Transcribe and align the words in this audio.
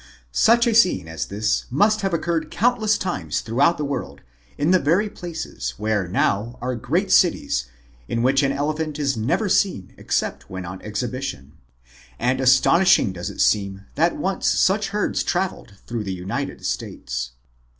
Such 0.31 0.65
a 0.65 0.73
scene 0.73 1.07
as 1.07 1.27
this 1.27 1.65
must 1.69 2.01
have 2.01 2.11
occurred 2.11 2.49
count 2.49 2.81
less 2.81 2.97
times 2.97 3.41
throughout 3.41 3.77
the 3.77 3.85
world 3.85 4.21
in 4.57 4.71
the 4.71 4.79
very 4.79 5.11
places 5.11 5.75
120 5.77 6.11
MIGHTY 6.11 6.25
ANIMALS 6.27 6.53
where 6.57 6.57
now 6.57 6.57
are 6.59 6.75
great 6.75 7.11
cities 7.11 7.67
in 8.07 8.23
which 8.23 8.41
an 8.41 8.51
elephant 8.51 8.97
is 8.97 9.15
never 9.15 9.47
seen 9.47 9.93
except 9.97 10.49
when 10.49 10.65
on 10.65 10.81
exhibition. 10.81 11.53
And 12.17 12.41
as 12.41 12.59
tonishing 12.59 13.13
does 13.13 13.29
it 13.29 13.41
seem 13.41 13.85
that 13.93 14.17
once 14.17 14.47
such 14.47 14.87
herds 14.87 15.21
traveled 15.21 15.73
through 15.85 16.03
the 16.05 16.13
United 16.15 16.65
States. 16.65 17.33